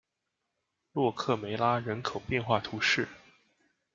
[0.93, 3.07] 洛克梅拉人口变化图示